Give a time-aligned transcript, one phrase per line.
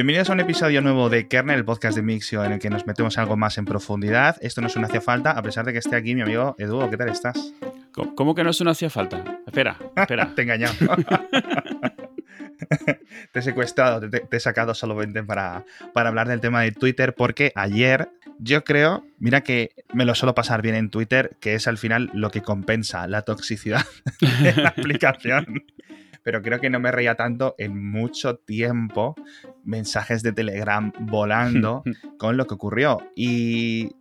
[0.00, 2.86] Bienvenidos a un episodio nuevo de Kernel, el podcast de Mixio, en el que nos
[2.86, 4.38] metemos algo más en profundidad.
[4.40, 6.88] Esto no es un hacía falta, a pesar de que esté aquí mi amigo Edu.
[6.88, 7.52] ¿Qué tal estás?
[7.92, 9.22] ¿Cómo, que no es un hacía falta?
[9.46, 10.32] Espera, espera.
[10.34, 10.72] te he engañado.
[13.32, 17.52] te he secuestrado, te, he sacado solamente para, para hablar del tema de Twitter, porque
[17.54, 18.08] ayer
[18.38, 22.08] yo creo, mira que me lo suelo pasar bien en Twitter, que es al final
[22.14, 23.84] lo que compensa la toxicidad
[24.42, 25.62] de la aplicación
[26.22, 29.14] pero creo que no me reía tanto en mucho tiempo
[29.64, 31.82] mensajes de Telegram volando
[32.18, 32.98] con lo que ocurrió.
[33.14, 33.96] Y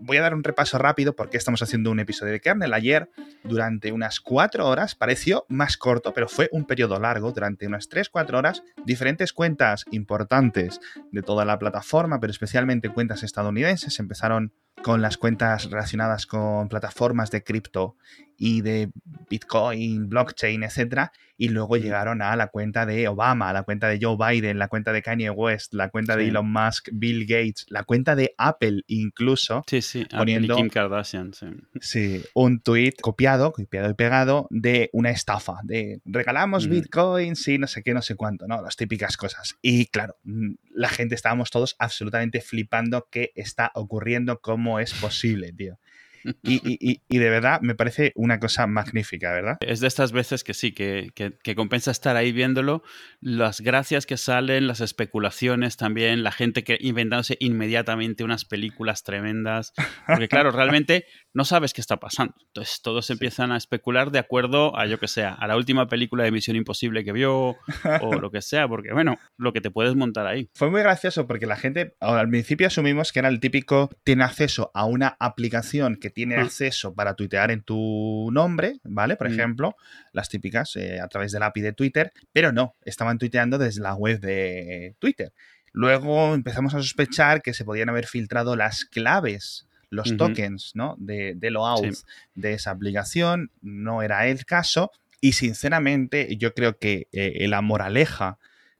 [0.00, 2.72] voy a dar un repaso rápido porque estamos haciendo un episodio de kernel.
[2.72, 3.10] Ayer,
[3.44, 8.34] durante unas cuatro horas, pareció más corto, pero fue un periodo largo, durante unas 3-4
[8.34, 10.80] horas, diferentes cuentas importantes
[11.10, 17.30] de toda la plataforma, pero especialmente cuentas estadounidenses, empezaron con las cuentas relacionadas con plataformas
[17.30, 17.96] de cripto
[18.38, 18.90] y de
[19.28, 23.98] Bitcoin, blockchain, etcétera, y luego llegaron a la cuenta de Obama, a la cuenta de
[24.02, 27.84] Joe Biden, la cuenta de Kanye West, la cuenta de Elon Musk, Bill Gates, la
[27.84, 29.62] cuenta de Apple incluso.
[29.68, 31.32] Sí, sí, poniendo Kim Kardashian.
[31.80, 32.22] Sí.
[32.34, 36.70] un tweet copiado, copiado y pegado de una estafa, de regalamos mm.
[36.70, 38.60] Bitcoin, sí, no sé qué, no sé cuánto, ¿no?
[38.60, 39.56] Las típicas cosas.
[39.62, 45.52] Y claro, mm, la gente estábamos todos absolutamente flipando qué está ocurriendo, cómo es posible,
[45.52, 45.78] tío.
[46.42, 49.56] Y, de verdad me parece una cosa magnífica, ¿verdad?
[49.60, 51.12] Es de estas veces que sí, que,
[51.56, 52.82] compensa estar ahí viéndolo,
[53.20, 59.72] las gracias que salen, las especulaciones también, la gente que inventándose inmediatamente unas películas tremendas,
[60.06, 61.06] porque claro, realmente
[61.38, 62.34] no sabes qué está pasando.
[62.48, 66.24] Entonces todos empiezan a especular de acuerdo a, yo que sea, a la última película
[66.24, 67.56] de Misión Imposible que vio
[68.00, 70.50] o lo que sea, porque bueno, lo que te puedes montar ahí.
[70.54, 74.72] Fue muy gracioso porque la gente, al principio asumimos que era el típico, tiene acceso
[74.74, 76.42] a una aplicación que tiene ah.
[76.42, 79.14] acceso para tuitear en tu nombre, ¿vale?
[79.14, 79.32] Por mm.
[79.32, 79.76] ejemplo,
[80.12, 83.94] las típicas eh, a través del API de Twitter, pero no, estaban tuiteando desde la
[83.94, 85.32] web de Twitter.
[85.72, 90.96] Luego empezamos a sospechar que se podían haber filtrado las claves los tokens ¿no?
[90.98, 91.94] de, de out
[92.34, 93.50] de esa aplicación.
[93.62, 94.90] No era el caso.
[95.20, 98.38] Y sinceramente, yo creo que eh, la moraleja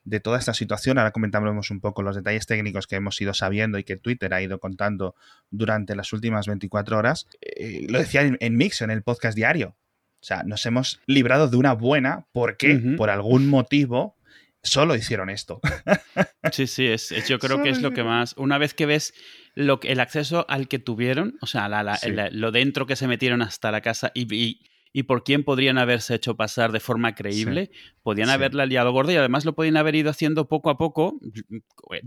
[0.08, 3.78] de toda esta situación, ahora comentamos un poco los detalles técnicos que hemos ido sabiendo
[3.78, 5.14] y que Twitter ha ido contando
[5.50, 9.76] durante las últimas 24 horas, eh, lo decía en, Mix, en el podcast diario.
[10.20, 14.16] O sea, nos hemos librado de una buena porque por algún motivo
[14.62, 15.60] solo hicieron esto.
[16.52, 18.34] Sí, sí, es, yo creo que es lo que más.
[18.38, 19.12] Una vez que ves
[19.54, 21.68] lo, el acceso al que tuvieron, o sea,
[22.32, 24.60] lo dentro que se metieron hasta la casa y,
[24.92, 27.70] y, por quién podrían haberse hecho pasar de forma creíble,
[28.02, 31.20] podían haberla liado gordo y además lo podían haber ido haciendo poco a poco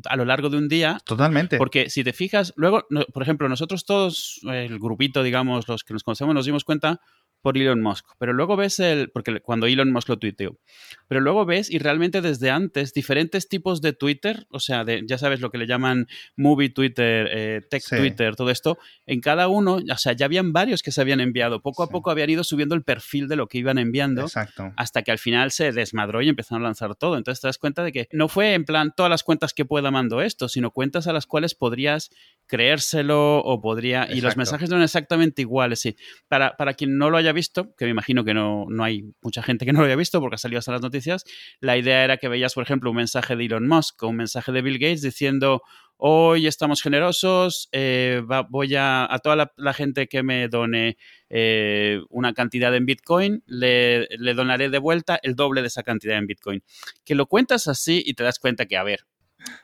[0.06, 0.98] a lo largo de un día.
[1.06, 1.58] Totalmente.
[1.58, 6.04] Porque si te fijas, luego, por ejemplo, nosotros todos, el grupito, digamos, los que nos
[6.04, 7.00] conocemos, nos dimos cuenta
[7.42, 8.06] por Elon Musk.
[8.20, 10.60] Pero luego ves el, porque cuando Elon Musk lo tuiteó,
[11.08, 15.18] pero luego ves y realmente desde antes diferentes tipos de Twitter, o sea, de, ya
[15.18, 19.80] sabes lo que le llaman movie Twitter, eh, tech Twitter, todo esto, en cada uno,
[19.92, 21.62] o sea, ya habían varios que se habían enviado.
[21.62, 24.72] Poco a poco habían ido subiendo el perfil de lo que iban enviando Exacto.
[24.78, 27.18] hasta que al final se desmadró y empezaron a lanzar todo.
[27.18, 29.92] Entonces te das cuenta de que no fue en plan todas las cuentas que pueda
[29.92, 32.10] mando esto, sino cuentas a las cuales podrías
[32.48, 34.08] creérselo o podría...
[34.12, 35.96] Y los mensajes no eran exactamente iguales, sí.
[36.28, 39.44] Para, para quien no lo haya visto, que me imagino que no, no hay mucha
[39.44, 41.24] gente que no lo haya visto porque ha salido hasta las noticias,
[41.60, 44.52] la idea era que veías, por ejemplo, un mensaje de Elon Musk o un mensaje
[44.52, 45.62] de Bill Gates diciendo,
[45.98, 50.98] hoy estamos generosos, eh, voy a, a toda la, gente que me done
[51.30, 56.18] eh, una cantidad en Bitcoin, le, le donaré de vuelta el doble de esa cantidad
[56.18, 56.64] en Bitcoin.
[57.06, 59.02] Que lo cuentas así y te das cuenta que, a ver,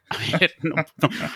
[0.10, 0.76] a ver, no,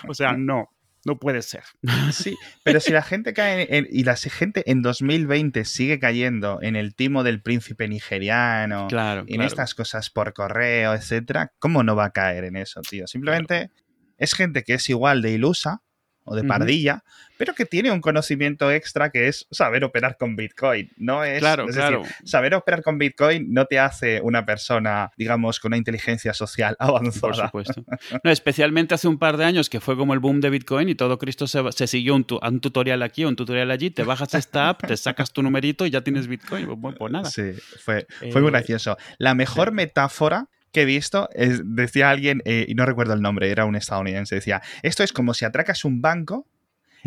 [0.08, 0.70] o sea, no,
[1.06, 1.64] no puede ser.
[2.12, 6.76] Sí, pero si la gente cae en, y la gente en 2020 sigue cayendo en
[6.76, 12.06] el timo del príncipe nigeriano, claro, en estas cosas por correo, etcétera, ¿cómo no va
[12.06, 13.08] a caer en eso, tío?
[13.08, 13.72] Simplemente
[14.18, 15.82] es gente que es igual de ilusa
[16.24, 17.04] o de pardilla,
[17.38, 20.92] pero que tiene un conocimiento extra que es saber operar con Bitcoin.
[20.98, 22.04] No es, claro, claro.
[22.24, 27.50] saber operar con Bitcoin no te hace una persona, digamos, con una inteligencia social avanzada.
[27.50, 27.86] Por supuesto.
[28.24, 30.96] No, especialmente hace un par de años que fue como el boom de Bitcoin y
[30.96, 34.86] todo Cristo se, siguió un, un, tutorial aquí, un tutorial allí, te bajas esta app,
[34.86, 36.80] te sacas tu numerito y ya tienes Bitcoin.
[36.80, 37.30] Pues, pues nada.
[37.30, 37.54] Sí,
[37.84, 38.98] fue, fue muy eh, gracioso.
[39.18, 41.30] La mejor metáfora que he visto,
[41.64, 45.34] decía alguien, eh, y no recuerdo el nombre, era un estadounidense, decía, esto es como
[45.34, 46.48] si atracas un banco,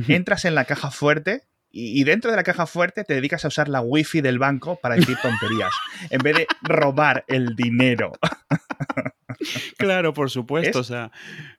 [0.09, 3.69] entras en la caja fuerte y, dentro de la caja fuerte te dedicas a usar
[3.69, 5.73] la wifi del banco para decir tonterías,
[6.11, 8.13] en vez de robar el dinero.
[9.77, 11.11] claro, por supuesto, o sea.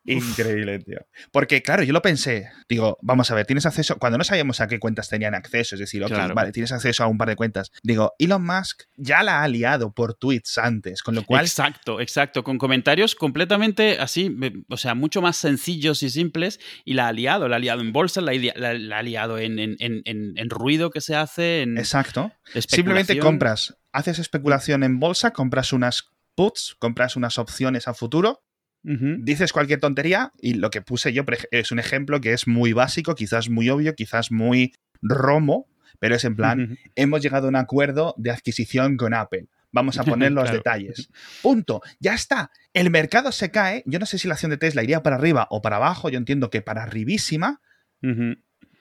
[0.05, 0.99] Increíble, tío.
[1.31, 2.49] Porque, claro, yo lo pensé.
[2.69, 3.97] Digo, vamos a ver, tienes acceso.
[3.97, 7.07] Cuando no sabíamos a qué cuentas tenían acceso, es decir, ok, vale, tienes acceso a
[7.07, 7.71] un par de cuentas.
[7.83, 11.45] Digo, Elon Musk ya la ha liado por tweets antes, con lo cual.
[11.45, 12.43] Exacto, exacto.
[12.43, 14.35] Con comentarios completamente así,
[14.69, 16.59] o sea, mucho más sencillos y simples.
[16.83, 20.91] Y la ha liado, la ha liado en bolsa, la, ha liado en, en, ruido
[20.91, 21.61] que se hace.
[21.63, 22.31] En exacto.
[22.67, 28.43] Simplemente compras, haces especulación en bolsa, compras unas puts, compras unas opciones a futuro,
[28.83, 33.15] dices cualquier tontería y lo que puse yo es un ejemplo que es muy básico,
[33.15, 35.67] quizás muy obvio, quizás muy romo,
[35.99, 39.47] pero es en plan, hemos llegado a un acuerdo de adquisición con Apple.
[39.71, 41.09] Vamos a poner los detalles.
[41.41, 41.81] Punto.
[41.99, 42.51] Ya está.
[42.73, 43.83] El mercado se cae.
[43.85, 46.09] Yo no sé si la acción de Tesla iría para arriba o para abajo.
[46.09, 47.61] Yo entiendo que para arribísima.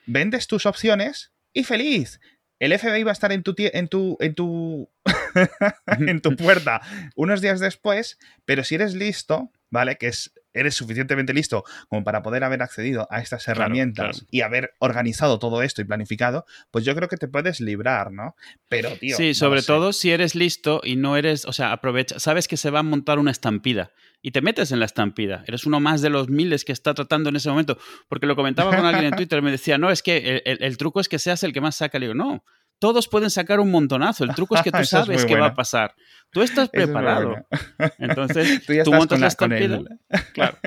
[0.05, 2.19] Vendes tus opciones y feliz
[2.59, 4.89] el FBI va a estar en tu, en tu, en tu,
[5.87, 6.81] en tu puerta
[7.15, 9.97] unos días después, pero si eres listo, ¿vale?
[9.97, 14.73] Que es, eres suficientemente listo como para poder haber accedido a estas herramientas y haber
[14.79, 18.35] organizado todo esto y planificado, pues yo creo que te puedes librar, ¿no?
[18.69, 19.17] Pero, tío.
[19.17, 22.69] Sí, sobre todo si eres listo y no eres, o sea, aprovecha, sabes que se
[22.69, 23.91] va a montar una estampida
[24.25, 25.43] y te metes en la estampida.
[25.45, 27.77] Eres uno más de los miles que está tratando en ese momento.
[28.07, 31.07] Porque lo comentaba con alguien en Twitter, me decía, no, es que el, truco es
[31.07, 31.99] que seas el que más saca.
[31.99, 32.43] Le digo, no,
[32.79, 34.23] todos pueden sacar un montonazo.
[34.23, 35.95] El truco es que tú sabes qué va a pasar.
[36.35, 37.47] Tú estás preparado.
[37.97, 39.87] Entonces, tú, ya montas la con, el,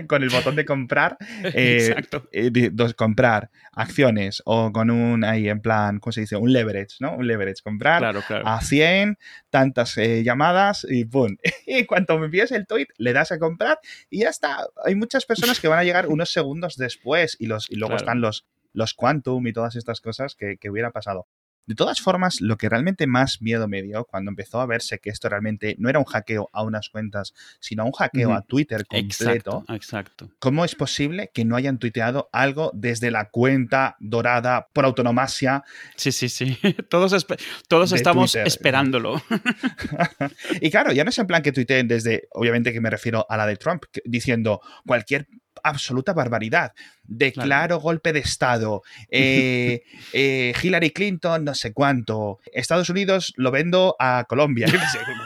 [0.06, 1.94] con el botón de comprar, eh,
[2.32, 6.36] eh comprar acciones o con un ahí en plan, ¿cómo se dice?
[6.36, 7.14] Un leverage, ¿no?
[7.14, 7.62] Un leverage.
[7.62, 8.02] Comprar
[8.44, 9.18] a 100,
[9.50, 11.36] tantas eh, llamadas y ¡pum!
[11.66, 13.78] y cuando me envíes el tweet, le das a comprar
[14.08, 14.66] y ya está.
[14.86, 18.22] Hay muchas personas que van a llegar unos segundos después y, los, y luego están
[18.22, 21.26] los, los quantum y todas estas cosas que, que hubiera pasado.
[21.68, 25.10] De todas formas, lo que realmente más miedo me dio cuando empezó a verse que
[25.10, 29.66] esto realmente no era un hackeo a unas cuentas, sino un hackeo a Twitter completo.
[29.68, 35.62] Exacto, ¿Cómo es posible que no hayan tuiteado algo desde la cuenta dorada por autonomasia?
[35.94, 36.58] Sí, sí, sí.
[36.88, 37.26] Todos,
[37.68, 39.20] todos estamos esperándolo.
[40.62, 43.36] y claro, ya no es en plan que tuiteen desde, obviamente que me refiero a
[43.36, 45.28] la de Trump, diciendo cualquier
[45.62, 46.72] absoluta barbaridad.
[47.04, 48.82] Declaro golpe de Estado.
[49.10, 49.82] Eh,
[50.12, 52.40] eh, Hillary Clinton, no sé cuánto.
[52.52, 54.66] Estados Unidos lo vendo a Colombia.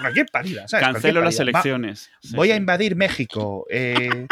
[0.00, 0.66] cualquier parida.
[0.68, 2.10] Cancelo las elecciones.
[2.30, 3.66] voy a invadir México.
[3.70, 4.26] Eh,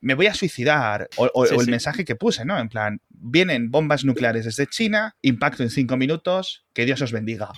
[0.00, 1.08] me voy a suicidar.
[1.16, 2.58] O, el mensaje que puse, ¿no?
[2.58, 7.50] En plan, vienen bombas nucleares desde China, impacto en cinco minutos, que Dios os bendiga.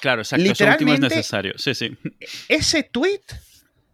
[0.00, 0.42] Claro, exacto.
[0.42, 1.54] Literalmente, es necesario.
[1.56, 1.96] Sí, sí.
[2.48, 3.20] Ese tweet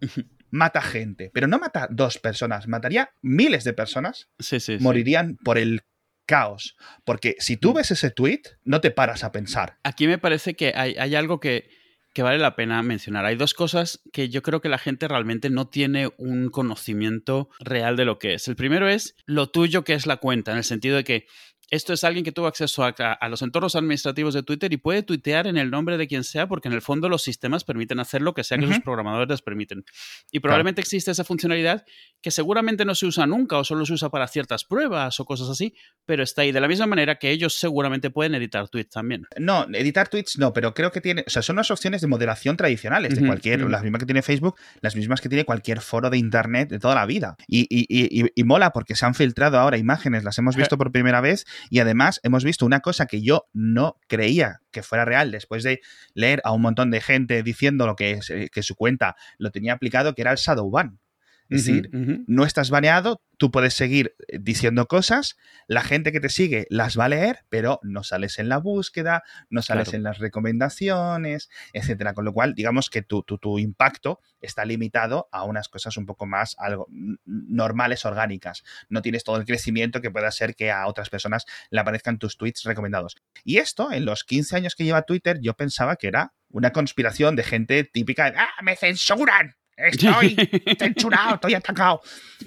[0.51, 4.29] mata gente, pero no mata dos personas, mataría miles de personas.
[4.39, 5.83] Sí, sí, morirían por el
[6.27, 6.77] caos.
[7.05, 7.75] Porque si tú mm.
[7.75, 9.79] ves ese tweet, no te paras a pensar.
[9.85, 11.71] Aquí me parece que hay, algo que,
[12.13, 13.25] que, vale la pena mencionar.
[13.25, 17.97] Hay dos cosas que yo creo que la gente realmente no tiene un conocimiento real
[17.97, 18.49] de lo que es.
[18.49, 21.27] El primero es lo tuyo que es la cuenta, en el sentido de que
[21.71, 25.49] esto es alguien que tuvo acceso a, los entornos administrativos de Twitter y puede tuitear
[25.49, 28.35] en el nombre de quien sea porque en el fondo los sistemas permiten hacer lo
[28.35, 29.85] que sea que sus programadores les permiten.
[30.31, 31.85] Y probablemente existe esa funcionalidad
[32.23, 35.49] que seguramente no se usa nunca o solo se usa para ciertas pruebas o cosas
[35.49, 35.75] así,
[36.05, 36.53] pero está ahí.
[36.53, 39.27] De la misma manera que ellos seguramente pueden editar tweets también.
[39.39, 42.57] No, editar tweets no, pero creo que tiene, o sea, son las opciones de moderación
[42.57, 46.19] tradicionales de cualquier, las mismas que tiene Facebook, las mismas que tiene cualquier foro de
[46.19, 47.37] Internet de toda la vida.
[47.49, 51.45] Y, y mola porque se han filtrado ahora imágenes, las hemos visto por primera vez
[51.71, 55.81] y además hemos visto una cosa que yo no creía que fuera real después de
[56.15, 60.15] leer a un montón de gente diciendo lo que, eh, su cuenta lo tenía aplicado,
[60.15, 60.99] que era el shadow ban.
[61.49, 61.91] Es decir,
[62.27, 65.37] no estás baneado, tú puedes seguir eh, diciendo cosas,
[65.67, 69.23] la gente que te sigue las va a leer, pero no sales en la búsqueda,
[69.51, 72.15] no sales en las recomendaciones, etcétera.
[72.15, 76.27] Con lo cual, digamos que tu, tu, impacto está limitado a unas cosas un poco
[76.27, 76.89] más algo
[77.25, 78.65] normales, orgánicas.
[78.89, 82.37] No tienes todo el crecimiento que pueda ser que a otras personas le aparezcan tus
[82.37, 83.17] tweets recomendados.
[83.45, 87.37] Y esto, en los 15 años que lleva Twitter, yo pensaba que era una conspiración
[87.37, 89.57] de gente típica de, ¡ah, me censuran!
[89.77, 90.37] Estoy
[90.79, 92.01] censurado, estoy atacado.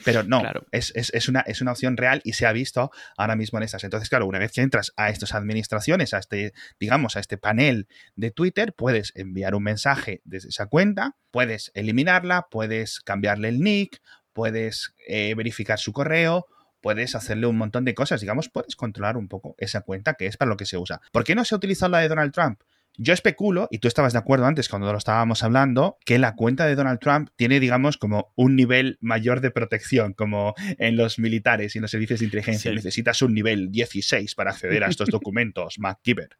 [0.04, 3.64] Pero no, es, una, es una opción real y se ha visto ahora mismo en
[3.64, 3.84] estas.
[3.84, 7.88] Entonces, claro, una vez que entras a estas administraciones, a este, digamos, a este panel
[8.16, 14.02] de Twitter, puedes enviar un mensaje desde esa cuenta, puedes eliminarla, puedes cambiarle el nick,
[14.34, 16.48] puedes eh, verificar su correo,
[16.82, 20.38] puedes hacerle un montón de cosas, digamos, puedes controlar un poco esa cuenta que es
[20.38, 21.02] para lo que se usa.
[21.12, 22.62] ¿Por qué no se ha utilizado la de Donald Trump?
[23.02, 26.66] Yo especulo, y tú estabas de acuerdo antes cuando lo estábamos hablando, que la cuenta
[26.66, 31.74] de Donald Trump tiene, digamos, como un nivel mayor de protección, como en los militares
[31.74, 32.74] y en los servicios de inteligencia.
[32.74, 36.32] Necesitas un nivel 16 para acceder a estos documentos, MacGyver.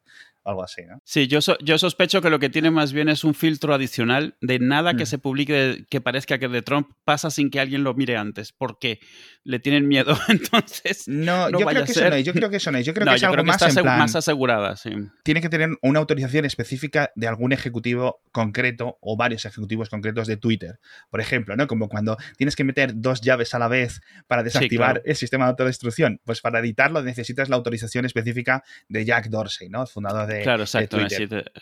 [0.44, 1.00] Algo así, ¿no?
[1.04, 4.58] Sí, yo, yo sospecho que lo que tiene más bien es un filtro adicional de
[4.58, 5.06] nada que mm.
[5.06, 9.00] se publique que parezca que de Trump pasa sin que alguien lo mire antes, porque
[9.44, 12.72] le tienen miedo, entonces no, yo, creo que eso no es, yo creo que eso
[12.72, 14.90] no es, yo creo que es algo más, más asegurada, sí.
[15.24, 20.36] Tiene que tener una autorización específica de algún ejecutivo concreto o varios ejecutivos concretos de
[20.36, 20.78] Twitter,
[21.10, 21.66] por ejemplo, ¿no?
[21.66, 25.50] Como cuando tienes que meter dos llaves a la vez para desactivar el sistema de
[25.50, 29.82] autodestrucción, pues para editarlo necesitas la autorización específica de Jack Dorsey, ¿no?
[29.82, 30.98] El fundador de Claro, exacto.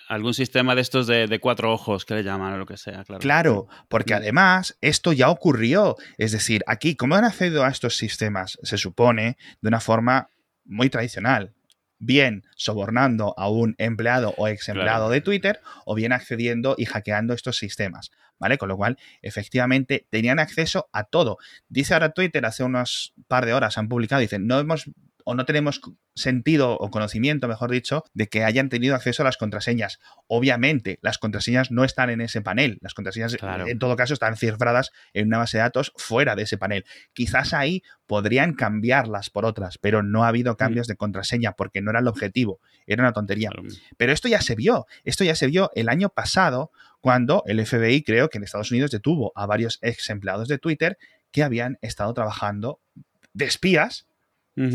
[0.08, 3.20] algún sistema de estos de, cuatro ojos que le llaman o lo que sea, claro.
[3.20, 5.96] Claro, porque además esto ya ocurrió.
[6.16, 8.58] Es decir, aquí, ¿cómo han accedido a estos sistemas?
[8.62, 10.30] Se supone de una forma
[10.64, 11.54] muy tradicional.
[12.00, 17.34] Bien sobornando a un empleado o ex empleado de Twitter, o bien accediendo y hackeando
[17.34, 18.10] estos sistemas.
[18.38, 18.56] ¿Vale?
[18.56, 21.38] Con lo cual, efectivamente, tenían acceso a todo.
[21.68, 24.88] Dice ahora Twitter, hace unos par de horas han publicado, dicen, no hemos
[25.28, 25.82] o no tenemos
[26.14, 29.98] sentido o conocimiento, mejor dicho, de que hayan tenido acceso a las contraseñas.
[30.26, 32.78] Obviamente, las contraseñas no están en ese panel.
[32.80, 36.56] Las contraseñas, en todo caso, están cifradas en una base de datos fuera de ese
[36.56, 36.86] panel.
[37.12, 40.56] Quizás ahí podrían cambiarlas por otras, pero no ha habido mm.
[40.56, 42.60] cambios de contraseña porque no era el objetivo.
[42.86, 43.50] Era una tontería.
[43.98, 44.86] Pero esto ya se vio.
[45.04, 46.70] Esto ya se vio el año pasado
[47.02, 50.96] cuando el FBI, creo que en Estados Unidos, detuvo a varios ex empleados de Twitter
[51.32, 52.80] que habían estado trabajando
[53.34, 54.06] de espías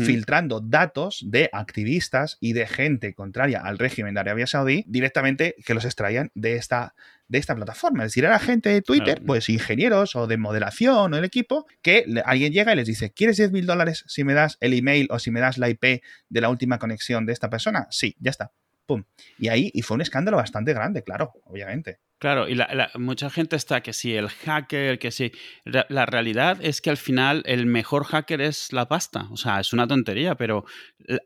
[0.04, 5.74] filtrando datos de activistas y de gente contraria al régimen de Arabia Saudí directamente que
[5.74, 6.94] los extraían de esta,
[7.28, 8.04] de esta plataforma.
[8.04, 12.06] Es decir, era gente de Twitter, pues ingenieros o de moderación o el equipo, que
[12.24, 15.18] alguien llega y les dice, ¿quieres 10 mil dólares si me das el email o
[15.18, 17.86] si me das la IP de la última conexión de esta persona?
[17.90, 18.52] Sí, ya está.
[18.86, 19.04] Pum.
[19.38, 22.00] Y ahí, y fue un escándalo bastante grande, claro, obviamente.
[22.18, 25.32] Claro, y la, mucha gente está que si el hacker, que si...
[25.64, 29.28] La, realidad es que al final el mejor hacker es la pasta.
[29.30, 30.64] O sea, es una tontería, pero...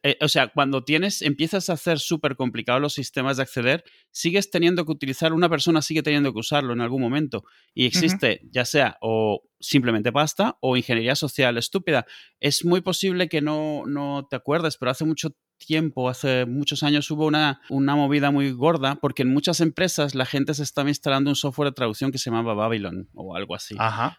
[0.03, 4.51] Eh, o sea, cuando tienes, empiezas a hacer súper complicados los sistemas de acceder, sigues
[4.51, 7.45] teniendo que utilizar, una persona sigue teniendo que usarlo en algún momento.
[7.75, 12.07] Y existe, ya sea o simplemente pasta o ingeniería social estúpida.
[12.41, 17.11] Es muy posible que no, no te acuerdes, pero hace mucho tiempo, hace muchos años,
[17.11, 21.31] hubo una, una movida muy gorda porque en muchas empresas la gente se estaba instalando
[21.31, 23.75] un software de traducción que se llamaba Babylon o algo así.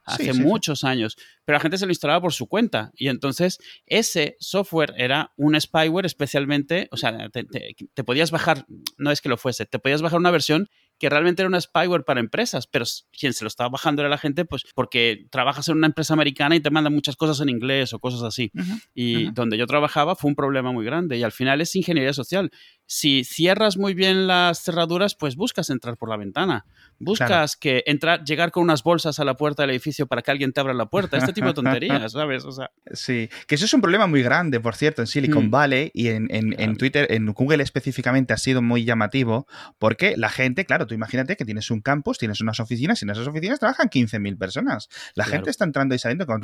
[0.06, 1.18] hace muchos años.
[1.46, 2.92] Pero la gente se lo instalaba por su cuenta.
[2.96, 8.66] Y entonces ese software era un spyware especialmente, o sea, te podías bajar,
[8.98, 10.70] no es que lo fuese, te podías bajar una versión
[11.00, 12.86] que realmente era una spyware para empresas, pero
[13.18, 16.56] quien se lo estaba bajando era la gente, pues porque trabajas en una empresa americana
[16.56, 18.52] y te mandan muchas cosas en inglés o cosas así.
[18.94, 22.52] y donde yo trabajaba fue un problema muy grande y al final es ingeniería social.
[22.92, 26.66] Si cierras muy bien las cerraduras, pues buscas entrar por la ventana.
[26.98, 30.54] Buscas que entrar, llegar con unas bolsas a la puerta del edificio para que alguien
[30.54, 31.16] te abra la puerta.
[31.18, 32.46] Este tipo de tonterías, ¿sabes?
[32.46, 35.52] O sea, sí, que eso es un problema muy grande, por cierto, en Silicon mm.
[35.52, 39.46] Valley y en, en Twitter, en Google específicamente ha sido muy llamativo
[39.78, 43.12] porque la gente, claro, tú imagínate que tienes un campus, tienes unas oficinas y en
[43.12, 44.90] esas oficinas trabajan 15.000 personas.
[45.14, 46.42] La gente está entrando y saliendo con,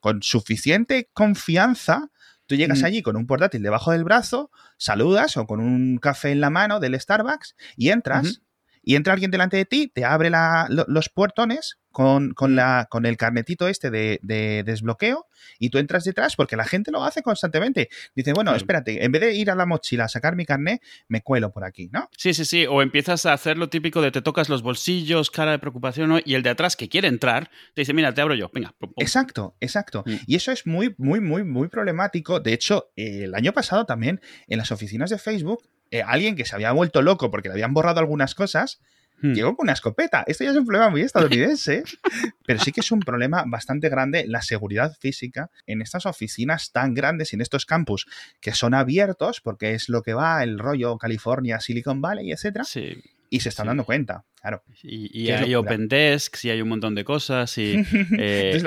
[0.00, 2.10] con suficiente confianza.
[2.52, 6.42] Tú llegas allí con un portátil debajo del brazo, saludas o con un café en
[6.42, 8.42] la mano del Starbucks y entras.
[8.82, 10.30] Y entra alguien delante de ti, te abre
[10.68, 14.18] los puertones con, la, con el carnetito este de,
[14.64, 15.26] desbloqueo
[15.58, 17.88] y tú entras detrás porque la gente lo hace constantemente.
[18.14, 21.22] Dice, bueno, espérate, en vez de ir a la mochila a sacar mi carnet, me
[21.22, 22.08] cuelo por aquí, ¿no?
[22.16, 22.66] Sí, sí, sí.
[22.66, 26.34] O empiezas a hacer lo típico de te tocas los bolsillos, cara de preocupación, y
[26.34, 28.74] el de atrás que quiere entrar, te dice, mira, te abro yo, venga.
[28.96, 30.02] Exacto, exacto.
[30.06, 30.14] Mm.
[30.26, 32.40] Y eso es muy, muy, muy, muy problemático.
[32.40, 36.54] De hecho, el año pasado también en las oficinas de Facebook, eh, alguien que se
[36.54, 38.80] había vuelto loco porque le habían borrado algunas cosas,
[39.22, 39.32] Hmm.
[39.32, 40.24] llegó con una escopeta.
[40.26, 41.84] Esto ya es un problema muy estadounidense,
[42.46, 46.92] pero sí que es un problema bastante grande la seguridad física en estas oficinas tan
[46.92, 48.06] grandes y en estos campus
[48.40, 52.64] que son abiertos, porque es lo que va el rollo California, Silicon Valley, etcétera.
[52.64, 54.62] Sí y se están dando cuenta, claro.
[54.82, 57.76] Y, hay Open Desks y hay un montón de cosas y
[58.18, 58.62] eh,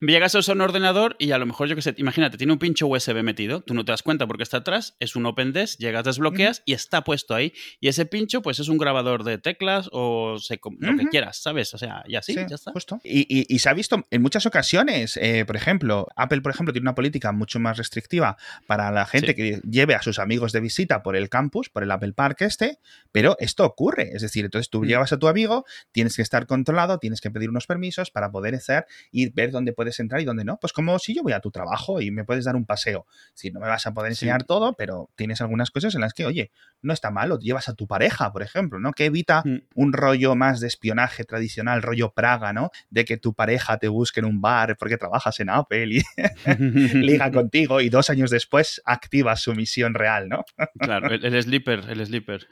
[0.00, 2.88] llegas a un ordenador y a lo mejor yo que sé, imagínate, tiene un pincho
[2.88, 6.02] USB metido, tú no te das cuenta porque está atrás, es un Open Desk, llegas,
[6.02, 7.52] desbloqueas y está puesto ahí.
[7.78, 10.36] Y ese pincho pues es un grabador de teclas o
[10.80, 11.72] lo que quieras, ¿sabes?
[11.72, 12.72] O sea, y así, ya está.
[12.72, 13.00] Justo.
[13.04, 16.96] Y, se ha visto en muchas ocasiones, eh, por ejemplo, Apple, por ejemplo, tiene una
[16.96, 21.14] política mucho más restrictiva para la gente que lleve a sus amigos de visita por
[21.14, 22.80] el campus, por el Apple Park este,
[23.12, 24.10] pero esto ocurre.
[24.14, 24.86] Es decir, entonces tú mm.
[24.86, 28.54] llevas a tu amigo, tienes que estar controlado, tienes que pedir unos permisos para poder
[28.54, 30.58] hacer y ver dónde puedes entrar y dónde no.
[30.58, 33.06] Pues como si yo voy a tu trabajo y me puedes dar un paseo.
[33.34, 36.24] Si no me vas a poder enseñar todo, pero tienes algunas cosas en las que,
[36.24, 38.92] oye, no está malo, llevas a tu pareja, por ejemplo, ¿no?
[38.92, 39.58] Que evita mm.
[39.74, 42.70] un rollo más de espionaje tradicional, rollo Praga, ¿no?
[42.88, 46.02] De que tu pareja te busque en un bar porque trabajas en Apple y
[46.94, 50.44] liga contigo y dos años después activas su misión real, ¿no?
[50.78, 52.46] claro, el, sleeper, el sleeper.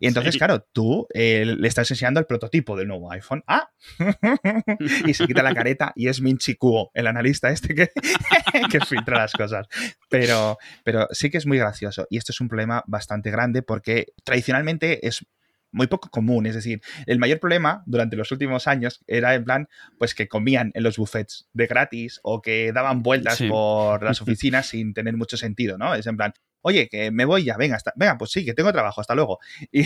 [0.00, 3.42] y entonces, claro, tú eh, le estás enseñando el prototipo del nuevo iPhone.
[3.46, 3.70] ¡Ah!
[5.06, 7.90] y se quita la careta y es Minchi Kuo, el analista este que,
[8.70, 9.66] que filtra las cosas.
[10.08, 14.06] Pero, pero sí que es muy gracioso y esto es un problema bastante grande porque
[14.24, 15.26] tradicionalmente es
[15.72, 16.46] muy poco común.
[16.46, 20.72] Es decir, el mayor problema durante los últimos años era en plan, pues que comían
[20.74, 25.36] en los buffets de gratis o que daban vueltas por las oficinas sin tener mucho
[25.36, 25.94] sentido, ¿no?
[25.94, 26.32] Es en plan,
[26.66, 29.38] oye, que me voy ya, venga, hasta, venga, pues sí, que tengo trabajo, hasta luego.
[29.72, 29.84] Y,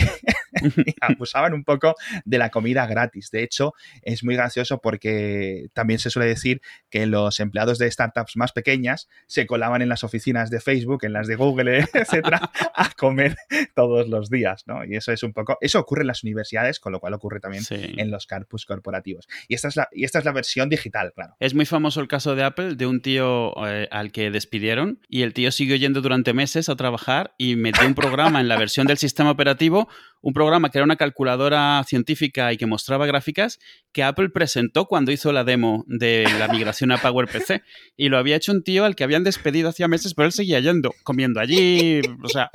[0.99, 1.95] abusaban un poco
[2.25, 3.31] de la comida gratis.
[3.31, 8.35] De hecho, es muy gracioso porque también se suele decir que los empleados de startups
[8.35, 12.89] más pequeñas se colaban en las oficinas de Facebook, en las de Google, etcétera, a
[12.91, 13.37] comer
[13.75, 14.83] todos los días, ¿no?
[14.85, 17.63] Y eso es un poco, eso ocurre en las universidades, con lo cual ocurre también
[17.69, 19.27] en los campus corporativos.
[19.47, 21.35] Y esta, es la, y esta es la versión digital, claro.
[21.39, 25.21] Es muy famoso el caso de Apple, de un tío eh, al que despidieron y
[25.21, 28.87] el tío siguió yendo durante meses a trabajar y metió un programa en la versión
[28.87, 29.87] del sistema operativo,
[30.21, 33.59] un programa que era una calculadora científica y que mostraba gráficas
[33.91, 37.63] que Apple presentó cuando hizo la demo de la migración a PowerPC.
[37.97, 40.59] Y lo había hecho un tío al que habían despedido hacía meses, pero él seguía
[40.59, 42.49] yendo, comiendo allí, o sea...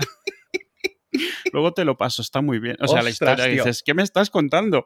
[1.52, 2.76] Luego te lo paso, está muy bien.
[2.80, 4.84] O sea, la historia dices, ¿qué me estás contando?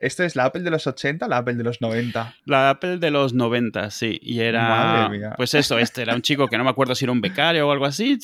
[0.00, 2.34] ¿Esto es la Apple de los 80 o la Apple de los 90?
[2.46, 4.18] La Apple de los 90, sí.
[4.22, 5.10] Y era.
[5.36, 7.70] Pues eso, este era un chico que no me acuerdo si era un becario o
[7.70, 8.18] algo así,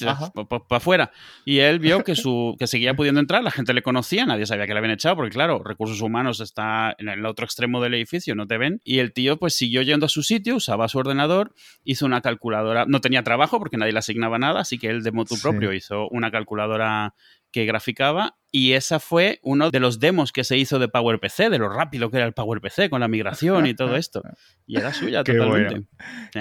[0.49, 1.13] para afuera.
[1.45, 4.67] Y él vio que, su, que seguía pudiendo entrar, la gente le conocía, nadie sabía
[4.67, 8.35] que le habían echado, porque claro, recursos humanos está en el otro extremo del edificio,
[8.35, 8.81] no te ven.
[8.83, 11.53] Y el tío, pues siguió yendo a su sitio, usaba su ordenador,
[11.85, 12.87] hizo una calculadora.
[12.87, 16.09] No tenía trabajo porque nadie le asignaba nada, así que él de motu propio hizo
[16.09, 17.15] una calculadora
[17.53, 21.59] que graficaba y esa fue uno de los demos que se hizo de PowerPC, de
[21.59, 24.23] lo rápido que era el PowerPC con la migración y todo esto.
[24.67, 25.87] Y era suya totalmente.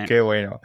[0.08, 0.62] Qué bueno.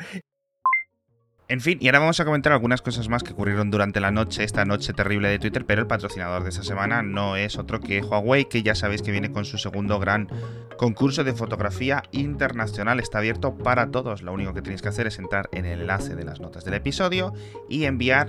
[1.50, 4.44] En fin, y ahora vamos a comentar algunas cosas más que ocurrieron durante la noche,
[4.44, 8.00] esta noche terrible de Twitter, pero el patrocinador de esta semana no es otro que
[8.00, 10.28] Huawei, que ya sabéis que viene con su segundo gran
[10.76, 13.00] concurso de fotografía internacional.
[13.00, 14.22] Está abierto para todos.
[14.22, 16.74] Lo único que tenéis que hacer es entrar en el enlace de las notas del
[16.74, 17.34] episodio
[17.68, 18.28] y enviar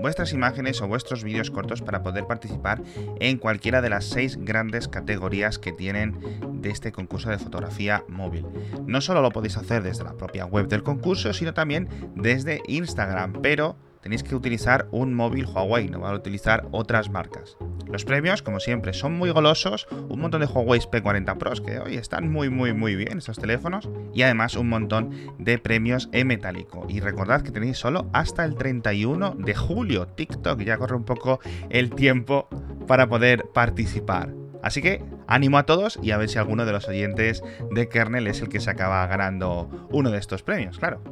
[0.00, 2.82] vuestras imágenes o vuestros vídeos cortos para poder participar
[3.20, 6.18] en cualquiera de las seis grandes categorías que tienen
[6.60, 8.46] de este concurso de fotografía móvil.
[8.86, 13.40] No solo lo podéis hacer desde la propia web del concurso, sino también desde Instagram,
[13.42, 17.56] pero tenéis que utilizar un móvil Huawei, no van a utilizar otras marcas.
[17.86, 21.96] Los premios, como siempre, son muy golosos, un montón de Huawei P40 Pros que hoy
[21.96, 26.86] están muy muy muy bien estos teléfonos y además un montón de premios en metálico.
[26.88, 30.06] Y recordad que tenéis solo hasta el 31 de julio.
[30.06, 32.48] TikTok ya corre un poco el tiempo
[32.86, 34.32] para poder participar.
[34.62, 38.26] Así que ánimo a todos y a ver si alguno de los oyentes de Kernel
[38.26, 41.02] es el que se acaba ganando uno de estos premios, claro.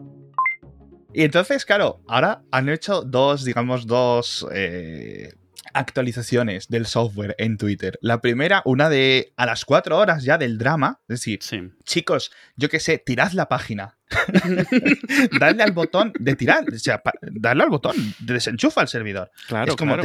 [1.12, 5.32] Y entonces, claro, ahora han hecho dos, digamos, dos eh,
[5.74, 7.98] actualizaciones del software en Twitter.
[8.02, 11.00] La primera, una de a las cuatro horas ya del drama.
[11.09, 11.40] Es decir,
[11.85, 13.98] chicos, yo qué sé, tirad la página.
[15.38, 19.31] Dadle al botón de tirar, o sea, darle al botón de desenchufa al servidor.
[19.46, 19.96] Claro, es como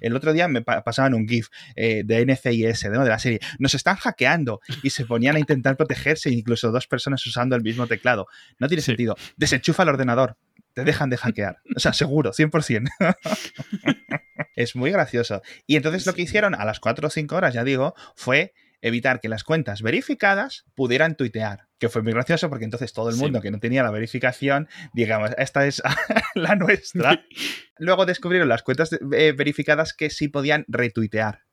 [0.00, 3.40] el otro día me pasaban un GIF eh, de NCIS, de la serie.
[3.58, 7.86] Nos están hackeando y se ponían a intentar protegerse, incluso dos personas usando el mismo
[7.86, 8.26] teclado.
[8.58, 9.16] No tiene sentido.
[9.36, 10.36] Desenchufa el ordenador.
[10.72, 11.56] Te dejan de hackear.
[11.74, 12.88] O sea, seguro, 100%.
[14.56, 15.42] Es muy gracioso.
[15.66, 19.20] Y entonces lo que hicieron a las 4 o 5 horas, ya digo, fue evitar
[19.20, 23.40] que las cuentas verificadas pudieran tuitear, que fue muy gracioso porque entonces todo el mundo
[23.40, 25.82] que no tenía la verificación, digamos, esta es
[26.34, 27.24] la nuestra.
[27.78, 31.46] Luego descubrieron las cuentas eh, verificadas que sí podían retuitear.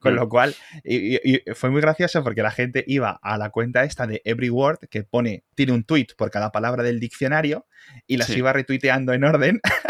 [0.00, 1.18] Con lo cual, y,
[1.54, 5.02] fue muy gracioso porque la gente iba a la cuenta esta de Every Word, que
[5.02, 7.66] pone, tiene un tweet por cada palabra del diccionario,
[8.06, 9.60] y las iba retuiteando en orden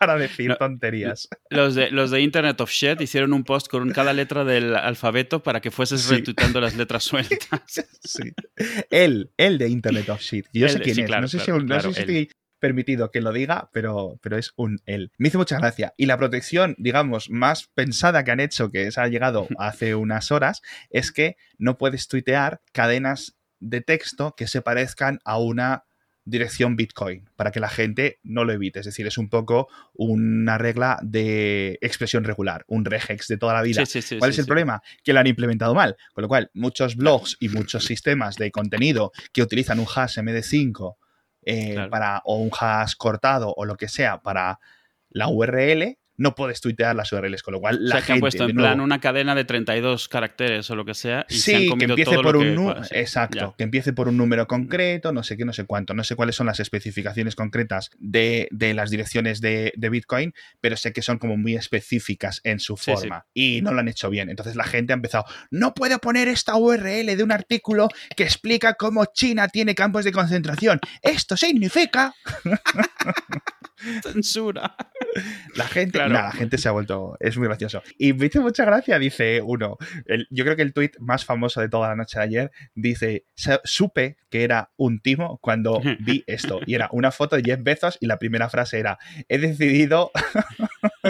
[0.00, 1.28] para decir tonterías.
[1.50, 5.42] Los de, los de Internet of Shit hicieron un post con cada letra del alfabeto
[5.42, 6.24] para que fueses sí.
[6.54, 7.38] las letras sueltas.
[8.02, 8.32] Sí.
[8.88, 10.46] Él, el de Internet of Shit.
[10.54, 11.10] Yo sé quién es.
[11.10, 14.80] no sé si, no sé si estoy permitido que lo diga, pero, pero es un
[14.86, 15.12] él.
[15.18, 15.92] Me hizo mucha gracia.
[15.98, 20.32] Y la protección, digamos, más pensada que han hecho, que se ha llegado hace unas
[20.32, 25.84] horas, es que no puedes tuitear cadenas de texto que se parezcan a una
[26.30, 28.80] dirección Bitcoin, para que la gente no lo evite.
[28.80, 33.62] Es decir, es un poco una regla de expresión regular, un regex de toda la
[33.62, 33.82] vida.
[34.18, 34.82] ¿Cuál es el problema?
[35.04, 35.96] Que lo han implementado mal.
[36.12, 40.96] Con lo cual, muchos blogs y muchos sistemas de contenido que utilizan un hash MD5
[41.42, 44.60] eh, para, o un hash cortado o lo que sea para
[45.10, 48.44] la URL, no puedes tuitear las URLs, con lo cual la gente, que han puesto
[48.44, 51.24] en plan una cadena de 32 caracteres o lo que sea.
[51.30, 55.38] Y sí, que empiece por un exacto, que empiece por un número concreto, no sé
[55.38, 59.72] qué, no sé cuánto, no sé cuáles son las especificaciones concretas de, las direcciones de,
[59.90, 63.88] Bitcoin, pero sé que son como muy específicas en su forma y no lo han
[63.88, 64.28] hecho bien.
[64.28, 68.74] Entonces la gente ha empezado, no puedo poner esta URL de un artículo que explica
[68.74, 70.80] cómo China tiene campos de concentración.
[71.00, 72.12] Esto significa
[74.02, 74.76] Censura.
[75.54, 77.16] La gente, la gente se ha vuelto.
[77.20, 77.82] Es muy gracioso.
[77.98, 79.76] Y me hizo mucha gracia, dice uno.
[80.30, 83.26] yo creo que el tweet más famoso de toda la noche de ayer dice:
[83.64, 86.60] Supe que era un timo cuando vi esto.
[86.66, 90.10] Y era una foto de Jeff Bezos y la primera frase era: He decidido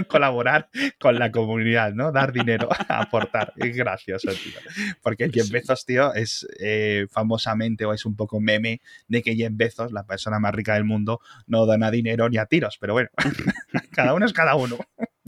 [0.07, 2.13] colaborar con la comunidad, ¿no?
[2.13, 3.53] Dar dinero, aportar.
[3.57, 4.59] Es gracioso, tío.
[5.03, 9.53] Porque Jeff Bezos, tío, es eh, famosamente o es un poco meme de que Jeff
[9.53, 12.79] Bezos, la persona más rica del mundo, no dona dinero ni a tiros.
[12.79, 13.09] Pero bueno,
[13.93, 14.79] cada uno es cada uno.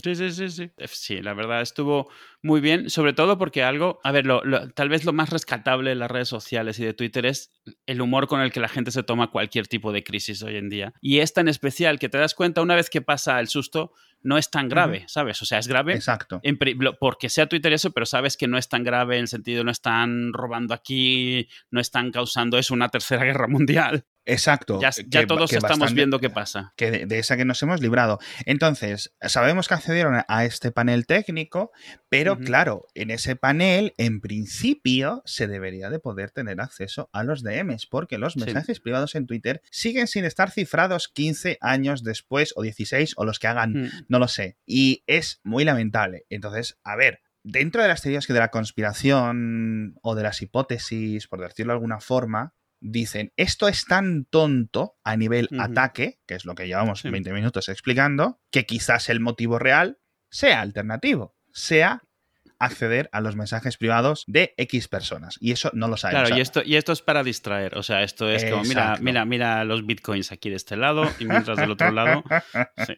[0.03, 0.71] Sí, sí, sí, sí.
[0.87, 2.11] Sí, la verdad estuvo
[2.43, 4.27] muy bien, sobre todo porque algo, a ver,
[4.75, 7.53] tal vez lo más rescatable de las redes sociales y de Twitter es
[7.87, 10.69] el humor con el que la gente se toma cualquier tipo de crisis hoy en
[10.69, 10.93] día.
[11.01, 14.39] Y esta en especial, que te das cuenta una vez que pasa el susto, no
[14.39, 15.41] es tan grave, ¿sabes?
[15.43, 16.41] O sea, es grave Exacto.
[16.99, 19.71] porque sea Twitter eso, pero sabes que no es tan grave en el sentido no
[19.71, 24.05] están robando aquí, no están causando eso una tercera guerra mundial.
[24.25, 24.81] Exacto.
[24.81, 26.73] Ya, todos estamos viendo qué pasa.
[26.77, 28.19] Que de, esa que nos hemos librado.
[28.47, 31.73] Entonces, sabemos que accedieron a este panel técnico,
[32.09, 37.43] pero claro, en ese panel, en principio, se debería de poder tener acceso a los
[37.43, 42.63] DMs, porque los mensajes privados en Twitter siguen sin estar cifrados 15 años después, o
[42.63, 43.91] 16, o los que hagan, mm.
[44.09, 44.57] no lo sé.
[44.67, 46.27] Y es muy lamentable.
[46.31, 51.27] Entonces, a ver, dentro de las teorías que de la conspiración o de las hipótesis,
[51.27, 56.45] por decirlo de alguna forma, dicen, esto es tan tonto a nivel ataque, que es
[56.45, 59.99] lo que llevamos 20 minutos explicando, que quizás el motivo real
[60.31, 62.03] sea alternativo, sea
[62.59, 65.37] acceder a los mensajes privados de X personas.
[65.41, 66.29] Y eso no lo sabemos.
[66.29, 67.77] Claro, y esto, y esto es para distraer.
[67.77, 71.25] O sea, esto es como, mira, mira, mira los bitcoins aquí de este lado y
[71.25, 72.23] mientras del otro lado.
[72.87, 72.95] Sí.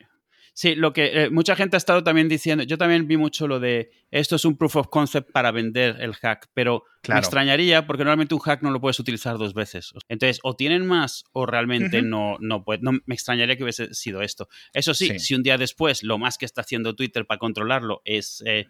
[0.57, 3.59] Sí, lo que eh, mucha gente ha estado también diciendo, yo también vi mucho lo
[3.59, 8.05] de esto es un proof of concept para vender el hack, pero me extrañaría porque
[8.05, 9.93] normalmente un hack no lo puedes utilizar dos veces.
[10.09, 12.83] Entonces, o tienen más o realmente no, no puede.
[12.83, 14.49] No, me extrañaría que hubiese sido esto.
[14.73, 18.41] Eso sí, si un día después lo más que está haciendo Twitter para controlarlo es
[18.47, 18.69] eh,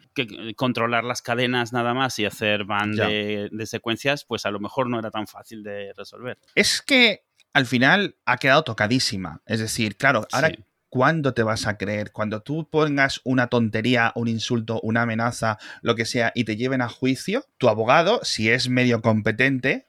[0.56, 4.98] controlar las cadenas nada más y hacer ban de, secuencias, pues a lo mejor no
[4.98, 6.38] era tan fácil de resolver.
[6.54, 9.42] Es que al final ha quedado tocadísima.
[9.44, 10.50] Es decir, claro, ahora
[10.94, 12.12] ¿cuándo te vas a creer?
[12.12, 16.82] Cuando tú pongas una tontería, un insulto, una amenaza, lo que sea, y te lleven
[16.82, 19.88] a juicio, tu abogado, si es medio competente,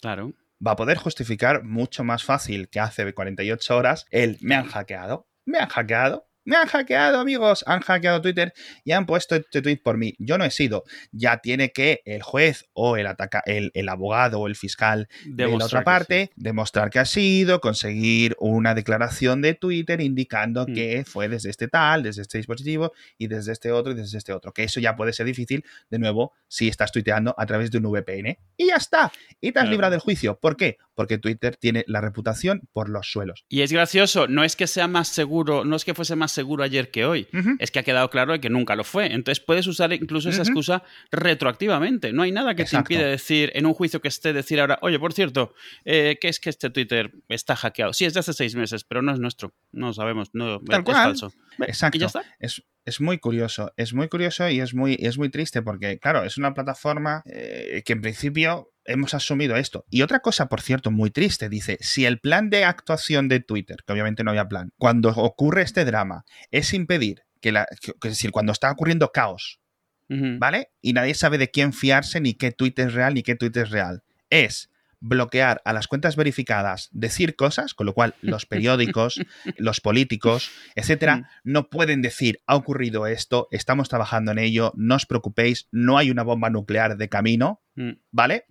[0.00, 0.32] claro.
[0.64, 5.28] va a poder justificar mucho más fácil que hace 48 horas el me han hackeado,
[5.44, 8.52] me han hackeado, me han hackeado, amigos, han hackeado Twitter
[8.84, 10.14] y han puesto este tweet por mí.
[10.18, 10.84] Yo no he sido.
[11.12, 15.64] Ya tiene que el juez o el, ataca el, abogado o el fiscal de la
[15.64, 20.74] otra parte demostrar que ha sido, conseguir una declaración de Twitter indicando hmm.
[20.74, 24.32] que fue desde este tal, desde este dispositivo y desde este otro y desde este
[24.32, 24.52] otro.
[24.52, 27.84] Que eso ya puede ser difícil, de nuevo, si estás tuiteando a través de un
[27.84, 28.38] VPN.
[28.56, 29.12] Y ya está.
[29.40, 30.38] Y te has librado del juicio.
[30.38, 30.78] ¿Por qué?
[30.94, 33.44] Porque Twitter tiene la reputación por los suelos.
[33.48, 36.64] Y es gracioso, no es que sea más seguro, no es que fuese más seguro
[36.64, 37.28] ayer que hoy.
[37.58, 39.06] Es que ha quedado claro que nunca lo fue.
[39.06, 42.12] Entonces puedes usar incluso esa excusa retroactivamente.
[42.12, 44.98] No hay nada que te impide decir en un juicio que esté decir ahora, oye,
[44.98, 45.54] por cierto,
[45.84, 47.92] eh, ¿qué es que este Twitter está hackeado?
[47.92, 49.54] Sí, es de hace seis meses, pero no es nuestro.
[49.72, 51.32] No sabemos, no, es falso.
[51.60, 52.06] Exacto.
[52.38, 52.62] Es,
[53.00, 56.54] muy curioso, es muy curioso y es muy, es muy triste porque, claro, es una
[56.54, 59.84] plataforma eh, que en principio hemos asumido esto.
[59.90, 63.78] Y otra cosa, por cierto, muy triste, dice, si el plan de actuación de Twitter,
[63.86, 68.30] que obviamente no había plan, cuando ocurre este drama, es impedir que la, es decir,
[68.30, 69.60] cuando está ocurriendo caos,
[70.08, 70.68] ¿vale?
[70.80, 73.70] Y nadie sabe de quién fiarse, ni qué Twitter es real, ni qué Twitter es
[73.70, 74.02] real.
[74.30, 74.70] Es
[75.06, 79.20] bloquear a las cuentas verificadas, decir cosas, con lo cual los periódicos,
[79.56, 81.24] los políticos, etcétera, mm.
[81.44, 86.10] no pueden decir ha ocurrido esto, estamos trabajando en ello, no os preocupéis, no hay
[86.10, 87.92] una bomba nuclear de camino, mm.
[88.10, 88.46] ¿vale?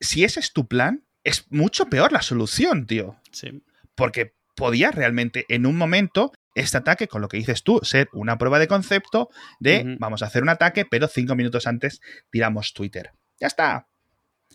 [0.00, 3.16] si ese es tu plan, es mucho peor la solución, tío.
[3.32, 3.64] Sí.
[3.94, 8.38] Porque podía realmente en un momento este ataque, con lo que dices tú, ser una
[8.38, 13.12] prueba de concepto de vamos a hacer un ataque, pero cinco minutos antes tiramos Twitter.
[13.40, 13.88] Ya está.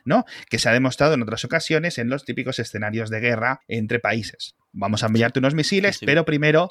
[0.06, 0.26] ¿No?
[0.50, 4.56] Que se ha demostrado en otras ocasiones en los típicos escenarios de guerra entre países.
[4.72, 6.70] Vamos a enviarte unos misiles, pero primero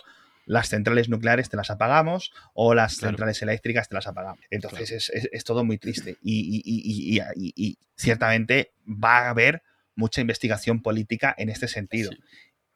[0.48, 4.40] las centrales nucleares te las apagamos o las centrales eléctricas te las apagamos.
[4.50, 7.20] Entonces es, todo muy triste y,
[7.96, 9.62] ciertamente va a haber
[9.94, 12.10] mucha investigación política en este sentido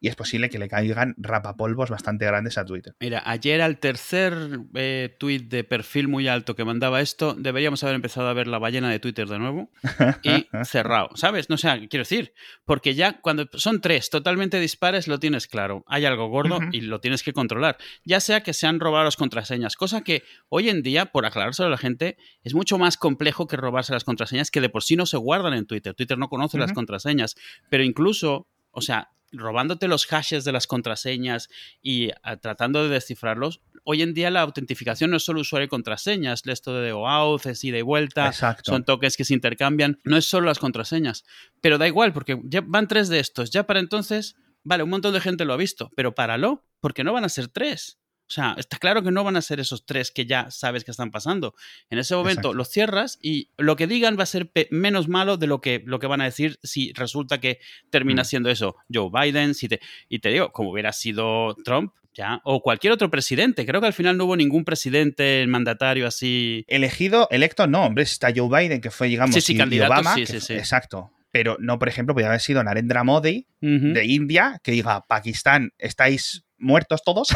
[0.02, 2.94] y es posible que le caigan rapapolvos bastante grandes a Twitter.
[2.98, 4.34] Mira, ayer al tercer
[4.74, 8.58] eh, tweet de perfil muy alto que mandaba esto, deberíamos haber empezado a ver la
[8.58, 9.70] ballena de Twitter de nuevo
[10.24, 11.48] y cerrado, ¿sabes?
[11.48, 12.34] No sé, quiero decir,
[12.64, 17.00] porque ya cuando son tres totalmente dispares lo tienes claro, hay algo gordo y lo
[17.00, 20.82] tienes que controlar, ya sea que se han robado las contraseñas, cosa que hoy en
[20.82, 24.60] día, por aclarárselo a la gente, es mucho más complejo que robarse las contraseñas que
[24.60, 25.94] de por sí no se guardan en Twitter.
[25.94, 27.36] Twitter no conoce las contraseñas,
[27.70, 31.48] pero incluso, o sea, robándote los hashes de las contraseñas
[31.82, 35.68] y ah, tratando de descifrarlos, hoy en día la autentificación no es solo usuario y
[35.68, 40.24] contraseñas, esto de OAuth, es ida y vuelta, son tokens que se intercambian, no es
[40.24, 41.24] solo las contraseñas,
[41.60, 45.14] pero da igual porque ya van tres de estos, ya para entonces, vale, un montón
[45.14, 47.98] de gente lo ha visto, pero páralo, porque no van a ser tres.
[48.32, 50.90] O sea, está claro que no van a ser esos tres que ya sabes que
[50.90, 51.54] están pasando.
[51.90, 55.46] En ese momento los cierras y lo que digan va a ser menos malo de
[55.46, 57.58] lo que, lo que van a decir si resulta que
[57.90, 58.24] termina mm.
[58.24, 59.54] siendo eso Joe Biden.
[59.54, 63.66] Si te, y te digo, como hubiera sido Trump, ya, o cualquier otro presidente.
[63.66, 66.64] Creo que al final no hubo ningún presidente mandatario así.
[66.68, 70.14] Elegido, electo, no, hombre, está Joe Biden, que fue, digamos, sí, sí, candidato, Obama.
[70.14, 70.54] Sí, sí, sí.
[70.54, 75.72] Exacto pero no, por ejemplo, podría haber sido Narendra Modi de India, que diga, Pakistán,
[75.78, 77.28] estáis muertos todos.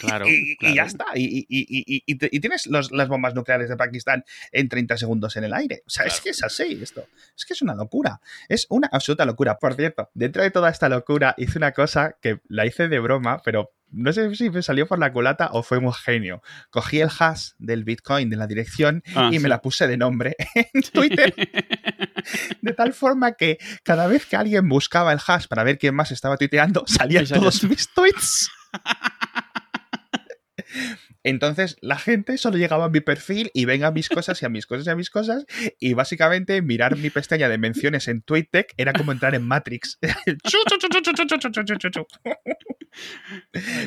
[0.00, 0.26] Claro.
[0.28, 1.06] y, ya está.
[1.14, 5.82] Y, tienes las bombas nucleares de Pakistán en 30 segundos en el aire.
[5.86, 7.06] O sea, es que es así esto.
[7.36, 8.20] Es que es una locura.
[8.48, 9.58] Es una absoluta locura.
[9.58, 13.42] Por cierto, dentro de toda esta locura hice una cosa que la hice de broma,
[13.44, 16.42] pero no sé si me salió por la culata o fue muy genio.
[16.70, 20.36] Cogí el hash del Bitcoin de la dirección ah, y me la puse de nombre
[20.54, 21.34] en Twitter.
[22.60, 26.10] de tal forma que cada vez que alguien buscaba el hash para ver quién más
[26.10, 28.50] estaba tuiteando, salían todos mis tweets.
[31.24, 34.48] Entonces la gente solo llegaba a mi perfil y venga a mis cosas y a
[34.48, 35.44] mis cosas y a mis cosas.
[35.78, 39.98] Y básicamente mirar mi pestaña de menciones en TweetDeck era como entrar en Matrix.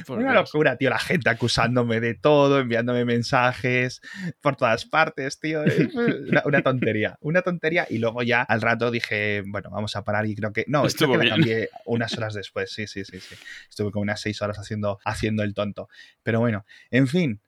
[0.08, 0.90] Una locura, tío.
[0.90, 4.02] La gente acusándome de todo, enviándome mensajes
[4.42, 5.64] por todas partes, tío.
[6.46, 7.18] Una, tontería.
[7.22, 7.88] Una tontería.
[7.90, 10.66] Y luego ya al rato dije, bueno, vamos a parar y creo que.
[10.68, 12.72] No, estuvo que la cambié unas horas después.
[12.72, 13.36] Sí, sí, sí, sí.
[13.70, 15.90] Estuve como unas seis horas haciendo, haciendo el tonto.
[16.24, 17.42] Pero bueno, en fin,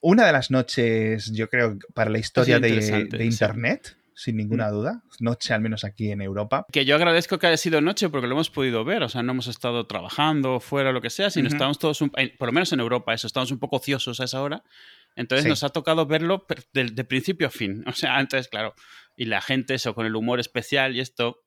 [0.00, 3.96] una de las noches, yo creo, para la historia de, Internet.
[4.14, 4.72] Sin ninguna mm.
[4.72, 6.66] duda, noche al menos aquí en Europa.
[6.70, 9.32] Que yo agradezco que haya sido noche porque lo hemos podido ver, o sea, no
[9.32, 13.14] hemos estado trabajando fuera, lo que sea, sino estamos todos, por lo menos en Europa,
[13.14, 14.62] eso, estamos un poco ociosos a esa hora.
[15.14, 17.84] Entonces nos ha tocado verlo de, de, principio a fin.
[17.92, 18.74] O sea, antes, claro,
[19.16, 21.42] y la gente, eso, con el humor especial y esto,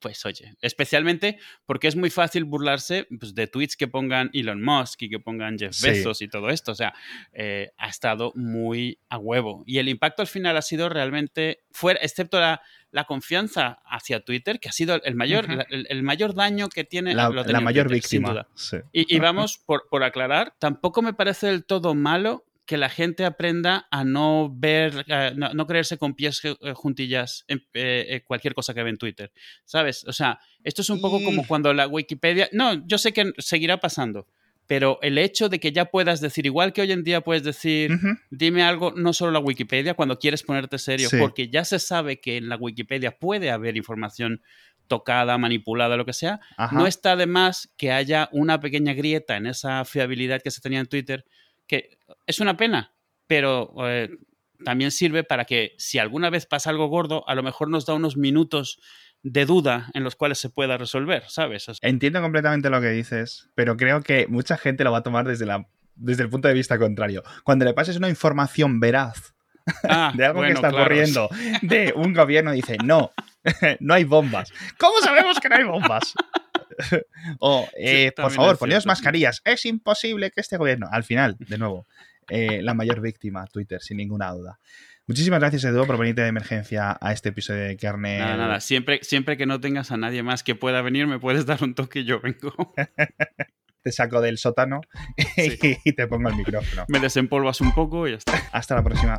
[0.00, 5.02] pues oye, especialmente porque es muy fácil burlarse pues, de tweets que pongan Elon Musk
[5.02, 6.72] y que pongan Jeff Bezos y todo esto.
[6.72, 6.94] O sea,
[7.32, 9.62] eh, ha estado muy a huevo.
[9.66, 12.60] Y el impacto al final ha sido realmente, fuera, excepto la,
[13.06, 17.30] confianza hacia Twitter, que ha sido el mayor, el, mayor daño que tiene la,
[17.60, 18.48] mayor víctima.
[18.92, 23.24] Y, y, vamos, por, por aclarar, tampoco me parece del todo malo que la gente
[23.24, 28.74] aprenda a no ver, no, creerse con pies eh, juntillas en eh, eh, cualquier cosa
[28.74, 29.32] que ve en Twitter,
[29.64, 30.04] ¿sabes?
[30.04, 33.78] O sea, esto es un poco como cuando la Wikipedia, no, yo sé que seguirá
[33.78, 34.28] pasando,
[34.66, 37.98] pero el hecho de que ya puedas decir, igual que hoy en día puedes decir,
[38.28, 42.36] dime algo, no solo la Wikipedia, cuando quieres ponerte serio, porque ya se sabe que
[42.36, 44.42] en la Wikipedia puede haber información
[44.88, 46.40] tocada, manipulada, lo que sea,
[46.72, 50.80] no está de más que haya una pequeña grieta en esa fiabilidad que se tenía
[50.80, 51.24] en Twitter
[51.66, 52.94] que es una pena,
[53.26, 54.10] pero eh,
[54.64, 57.94] también sirve para que si alguna vez pasa algo gordo, a lo mejor nos da
[57.94, 58.80] unos minutos
[59.22, 61.66] de duda en los cuales se pueda resolver, ¿sabes?
[61.82, 65.46] Entiendo completamente lo que dices, pero creo que mucha gente lo va a tomar desde,
[65.46, 67.22] la, desde el punto de vista contrario.
[67.44, 69.34] Cuando le pases una información veraz
[69.88, 71.28] ah, de algo que está ocurriendo
[71.62, 73.10] de un gobierno, dice, no,
[73.80, 74.52] no hay bombas.
[74.78, 76.14] ¿Cómo sabemos que no hay bombas?
[77.40, 79.40] o, eh, por favor, poneos mascarillas.
[79.44, 80.88] Es imposible que este gobierno.
[80.90, 81.86] Al final, de nuevo,
[82.28, 84.58] eh, la mayor víctima, Twitter, sin ninguna duda.
[85.06, 88.20] Muchísimas gracias, Edu, por venirte de emergencia a este episodio de Kernel.
[88.20, 88.60] Nada, nada.
[88.60, 91.74] Siempre, siempre que no tengas a nadie más que pueda venir, me puedes dar un
[91.74, 92.52] toque y yo vengo.
[93.82, 94.82] te saco del sótano
[95.36, 96.84] y te pongo el micrófono.
[96.88, 98.36] Me desempolvas un poco y ya está.
[98.52, 99.18] Hasta la próxima.